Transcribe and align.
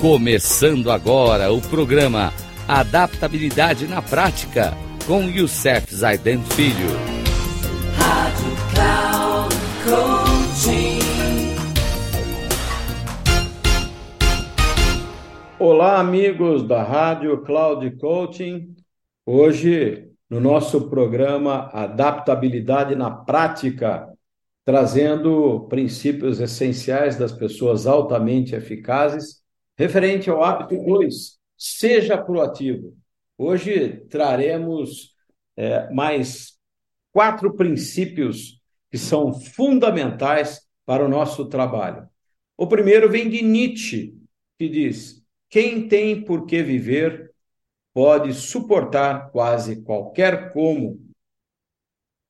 Começando 0.00 0.90
agora 0.90 1.52
o 1.52 1.60
programa 1.60 2.32
Adaptabilidade 2.66 3.86
na 3.86 4.00
Prática 4.00 4.72
com 5.06 5.24
Youssef 5.24 5.94
Zaiden 5.94 6.42
Filho. 6.42 6.88
Rádio 7.98 8.50
Cloud 8.72 9.54
Olá, 15.58 16.00
amigos 16.00 16.66
da 16.66 16.82
Rádio 16.82 17.42
Cloud 17.42 17.90
Coaching. 17.98 18.74
Hoje, 19.26 20.08
no 20.30 20.40
nosso 20.40 20.88
programa 20.88 21.68
Adaptabilidade 21.74 22.94
na 22.94 23.10
Prática, 23.10 24.08
trazendo 24.64 25.66
princípios 25.68 26.40
essenciais 26.40 27.16
das 27.16 27.32
pessoas 27.32 27.86
altamente 27.86 28.54
eficazes 28.54 29.39
Referente 29.80 30.28
ao 30.28 30.44
hábito 30.44 30.76
2, 30.76 31.38
seja 31.56 32.18
proativo. 32.18 32.94
Hoje 33.38 34.04
traremos 34.10 35.16
é, 35.56 35.90
mais 35.90 36.58
quatro 37.10 37.56
princípios 37.56 38.60
que 38.90 38.98
são 38.98 39.32
fundamentais 39.32 40.68
para 40.84 41.02
o 41.02 41.08
nosso 41.08 41.46
trabalho. 41.46 42.06
O 42.58 42.66
primeiro 42.66 43.08
vem 43.08 43.30
de 43.30 43.40
Nietzsche, 43.40 44.14
que 44.58 44.68
diz: 44.68 45.24
quem 45.48 45.88
tem 45.88 46.26
por 46.26 46.44
que 46.44 46.62
viver 46.62 47.32
pode 47.94 48.34
suportar 48.34 49.30
quase 49.30 49.80
qualquer 49.80 50.52
como. 50.52 51.00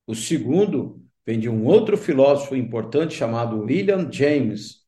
O 0.07 0.15
segundo 0.15 1.03
vem 1.25 1.37
de 1.37 1.49
um 1.49 1.65
outro 1.65 1.97
filósofo 1.97 2.55
importante 2.55 3.13
chamado 3.13 3.65
William 3.65 4.09
James, 4.09 4.80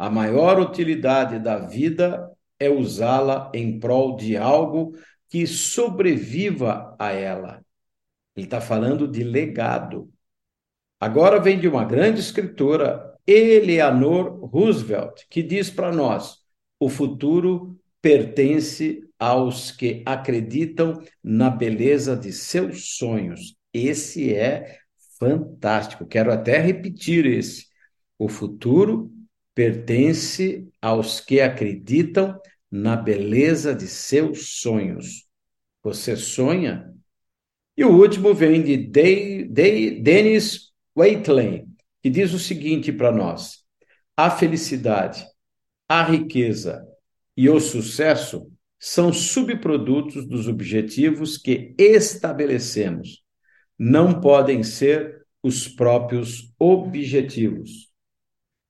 a 0.00 0.08
maior 0.08 0.58
utilidade 0.58 1.38
da 1.38 1.58
vida 1.58 2.26
é 2.58 2.70
usá-la 2.70 3.52
em 3.54 3.78
prol 3.78 4.16
de 4.16 4.34
algo 4.34 4.96
que 5.28 5.46
sobreviva 5.46 6.96
a 6.98 7.12
ela. 7.12 7.62
Ele 8.34 8.46
está 8.46 8.62
falando 8.62 9.06
de 9.06 9.22
legado. 9.22 10.10
Agora 10.98 11.38
vem 11.38 11.60
de 11.60 11.68
uma 11.68 11.84
grande 11.84 12.18
escritora, 12.18 13.14
Eleanor 13.26 14.42
Roosevelt, 14.46 15.26
que 15.28 15.42
diz 15.42 15.68
para 15.68 15.92
nós: 15.92 16.38
o 16.78 16.88
futuro 16.88 17.78
pertence 18.00 19.06
aos 19.18 19.70
que 19.70 20.02
acreditam 20.06 20.98
na 21.22 21.50
beleza 21.50 22.16
de 22.16 22.32
seus 22.32 22.96
sonhos. 22.96 23.54
Esse 23.70 24.34
é 24.34 24.78
fantástico. 25.18 26.06
Quero 26.06 26.32
até 26.32 26.56
repetir 26.56 27.26
esse. 27.26 27.66
O 28.18 28.30
futuro 28.30 29.12
pertence 29.54 30.68
aos 30.80 31.20
que 31.20 31.40
acreditam 31.40 32.40
na 32.70 32.96
beleza 32.96 33.74
de 33.74 33.86
seus 33.88 34.60
sonhos. 34.60 35.26
Você 35.82 36.16
sonha? 36.16 36.92
E 37.76 37.84
o 37.84 37.90
último 37.90 38.34
vem 38.34 38.62
de 38.62 38.76
Day, 38.76 39.44
Day, 39.44 40.00
Dennis 40.00 40.70
Waitley, 40.96 41.66
que 42.02 42.10
diz 42.10 42.32
o 42.32 42.38
seguinte 42.38 42.92
para 42.92 43.10
nós: 43.10 43.64
a 44.16 44.30
felicidade, 44.30 45.26
a 45.88 46.02
riqueza 46.02 46.86
e 47.36 47.48
o 47.48 47.58
sucesso 47.58 48.50
são 48.78 49.12
subprodutos 49.12 50.26
dos 50.26 50.48
objetivos 50.48 51.36
que 51.36 51.74
estabelecemos. 51.78 53.22
Não 53.78 54.20
podem 54.20 54.62
ser 54.62 55.26
os 55.42 55.68
próprios 55.68 56.52
objetivos. 56.58 57.89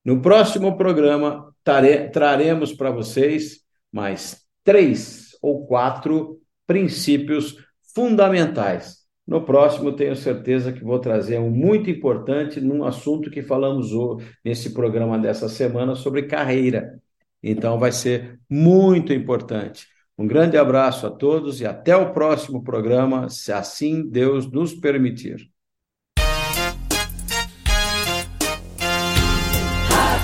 No 0.03 0.21
próximo 0.21 0.77
programa, 0.77 1.53
tare, 1.63 2.09
traremos 2.09 2.73
para 2.73 2.89
vocês 2.89 3.61
mais 3.91 4.43
três 4.63 5.37
ou 5.41 5.65
quatro 5.65 6.39
princípios 6.65 7.57
fundamentais. 7.93 9.01
No 9.27 9.45
próximo, 9.45 9.95
tenho 9.95 10.15
certeza 10.15 10.73
que 10.73 10.83
vou 10.83 10.99
trazer 10.99 11.39
um 11.39 11.51
muito 11.51 11.89
importante 11.89 12.59
num 12.59 12.83
assunto 12.83 13.29
que 13.29 13.43
falamos 13.43 13.91
nesse 14.43 14.73
programa 14.73 15.19
dessa 15.19 15.47
semana 15.47 15.95
sobre 15.95 16.23
carreira. 16.23 16.99
Então, 17.43 17.77
vai 17.77 17.91
ser 17.91 18.39
muito 18.49 19.13
importante. 19.13 19.87
Um 20.17 20.27
grande 20.27 20.57
abraço 20.57 21.07
a 21.07 21.11
todos 21.11 21.61
e 21.61 21.65
até 21.65 21.95
o 21.95 22.11
próximo 22.11 22.63
programa, 22.63 23.29
se 23.29 23.51
assim 23.51 24.07
Deus 24.07 24.51
nos 24.51 24.73
permitir. 24.73 25.49